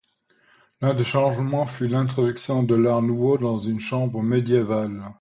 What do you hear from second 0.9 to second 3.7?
des changements fut l'introduction de l'art nouveau dans